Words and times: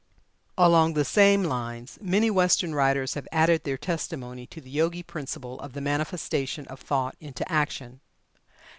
Along 0.57 0.95
the 0.95 1.05
same 1.05 1.43
lines, 1.43 1.99
many 2.01 2.31
Western 2.31 2.73
writers 2.73 3.13
have 3.13 3.27
added 3.31 3.63
their 3.65 3.77
testimony 3.77 4.47
to 4.47 4.59
the 4.59 4.71
Yogi 4.71 5.03
principle 5.03 5.59
of 5.59 5.73
the 5.73 5.79
manifestation 5.79 6.65
of 6.69 6.79
thought 6.79 7.15
into 7.19 7.47
action. 7.51 7.99